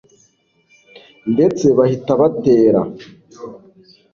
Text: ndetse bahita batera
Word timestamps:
ndetse 1.33 1.65
bahita 1.77 2.11
batera 2.19 2.81